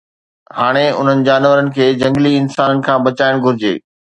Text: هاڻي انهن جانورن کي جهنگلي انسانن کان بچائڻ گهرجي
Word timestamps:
هاڻي 0.59 0.85
انهن 1.01 1.21
جانورن 1.27 1.69
کي 1.77 1.91
جهنگلي 2.01 2.33
انسانن 2.39 2.83
کان 2.89 3.07
بچائڻ 3.11 3.41
گهرجي 3.47 3.77